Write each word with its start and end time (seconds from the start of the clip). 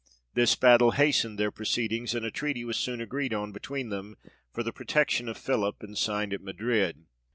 This 0.33 0.55
battle 0.55 0.93
hastened 0.93 1.37
their 1.37 1.51
proceedings, 1.51 2.15
and 2.15 2.25
a 2.25 2.31
treaty 2.31 2.65
was 2.65 2.75
soon 2.75 3.01
agreed 3.01 3.35
on 3.35 3.51
between 3.51 3.89
them, 3.89 4.17
for 4.51 4.63
the 4.63 4.73
pro 4.73 4.87
tection 4.87 5.29
of 5.29 5.37
Philip, 5.37 5.83
and 5.83 5.95
signed 5.95 6.33
at 6.33 6.41
Madrid. 6.41 7.05